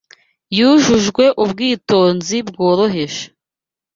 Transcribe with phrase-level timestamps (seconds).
[0.57, 3.23] Yujujwe ubwitonzi bworoheje